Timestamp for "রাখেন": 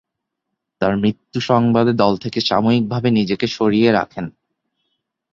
3.91-4.25